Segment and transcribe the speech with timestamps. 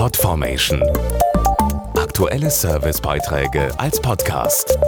[0.00, 0.82] Podformation.
[1.94, 4.78] Aktuelle Servicebeiträge als Podcast.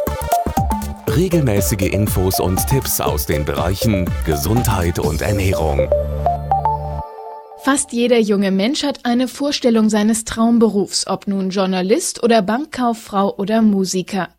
[1.06, 5.86] Regelmäßige Infos und Tipps aus den Bereichen Gesundheit und Ernährung.
[7.62, 13.60] Fast jeder junge Mensch hat eine Vorstellung seines Traumberufs, ob nun Journalist oder Bankkauffrau oder
[13.60, 14.30] Musiker.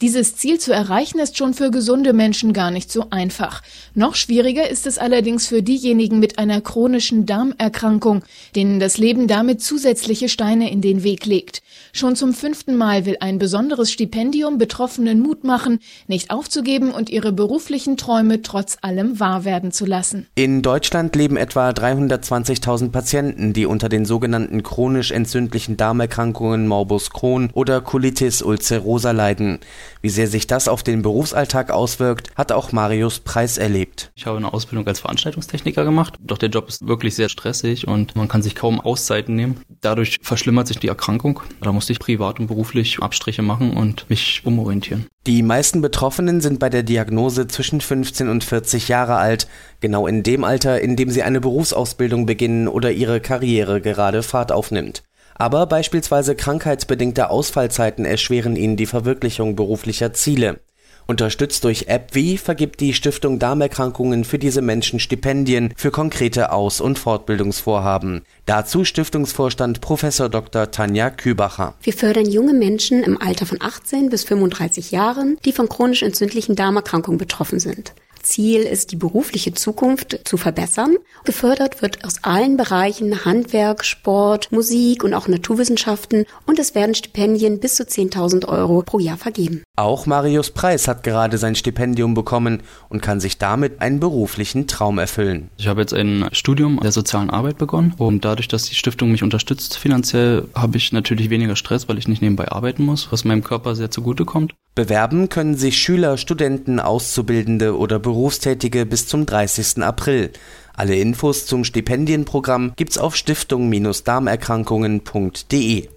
[0.00, 3.62] Dieses Ziel zu erreichen ist schon für gesunde Menschen gar nicht so einfach.
[3.94, 8.22] Noch schwieriger ist es allerdings für diejenigen mit einer chronischen Darmerkrankung,
[8.56, 11.62] denen das Leben damit zusätzliche Steine in den Weg legt.
[11.92, 17.32] Schon zum fünften Mal will ein besonderes Stipendium Betroffenen Mut machen, nicht aufzugeben und ihre
[17.32, 20.26] beruflichen Träume trotz allem wahr werden zu lassen.
[20.34, 27.50] In Deutschland leben etwa 320.000 Patienten, die unter den sogenannten chronisch entzündlichen Darmerkrankungen Morbus Crohn
[27.52, 29.59] oder Colitis ulcerosa leiden.
[30.02, 34.10] Wie sehr sich das auf den Berufsalltag auswirkt, hat auch Marius Preis erlebt.
[34.14, 38.16] Ich habe eine Ausbildung als Veranstaltungstechniker gemacht, doch der Job ist wirklich sehr stressig und
[38.16, 39.60] man kann sich kaum Auszeiten nehmen.
[39.80, 41.40] Dadurch verschlimmert sich die Erkrankung.
[41.60, 45.06] Da musste ich privat und beruflich Abstriche machen und mich umorientieren.
[45.26, 49.48] Die meisten Betroffenen sind bei der Diagnose zwischen 15 und 40 Jahre alt,
[49.80, 54.50] genau in dem Alter, in dem sie eine Berufsausbildung beginnen oder ihre Karriere gerade Fahrt
[54.50, 55.02] aufnimmt.
[55.40, 60.60] Aber beispielsweise krankheitsbedingte Ausfallzeiten erschweren ihnen die Verwirklichung beruflicher Ziele.
[61.06, 66.98] Unterstützt durch AppWi vergibt die Stiftung Darmerkrankungen für diese Menschen Stipendien für konkrete Aus- und
[66.98, 68.20] Fortbildungsvorhaben.
[68.44, 70.04] Dazu Stiftungsvorstand Prof.
[70.30, 70.70] Dr.
[70.70, 71.72] Tanja Kübacher.
[71.80, 76.54] Wir fördern junge Menschen im Alter von 18 bis 35 Jahren, die von chronisch entzündlichen
[76.54, 77.94] Darmerkrankungen betroffen sind.
[78.22, 80.96] Ziel ist, die berufliche Zukunft zu verbessern.
[81.24, 87.60] Gefördert wird aus allen Bereichen Handwerk, Sport, Musik und auch Naturwissenschaften und es werden Stipendien
[87.60, 89.62] bis zu 10.000 Euro pro Jahr vergeben.
[89.76, 94.98] Auch Marius Preis hat gerade sein Stipendium bekommen und kann sich damit einen beruflichen Traum
[94.98, 95.50] erfüllen.
[95.56, 99.22] Ich habe jetzt ein Studium der sozialen Arbeit begonnen und dadurch, dass die Stiftung mich
[99.22, 103.44] unterstützt finanziell, habe ich natürlich weniger Stress, weil ich nicht nebenbei arbeiten muss, was meinem
[103.44, 104.54] Körper sehr zugutekommt.
[104.74, 109.82] Bewerben können sich Schüler, Studenten, Auszubildende oder Berufstätige bis zum 30.
[109.82, 110.30] April.
[110.74, 115.88] Alle Infos zum Stipendienprogramm gibt's auf stiftung-darmerkrankungen.de.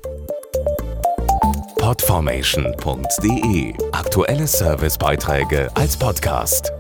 [1.77, 6.71] Podformation.de Aktuelle Servicebeiträge als Podcast.